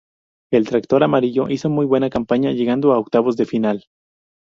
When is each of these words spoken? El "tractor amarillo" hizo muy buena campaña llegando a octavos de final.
El 0.51 0.67
"tractor 0.67 1.03
amarillo" 1.03 1.47
hizo 1.47 1.69
muy 1.69 1.85
buena 1.85 2.09
campaña 2.09 2.51
llegando 2.53 2.91
a 2.91 2.97
octavos 2.97 3.37
de 3.37 3.45
final. 3.45 3.85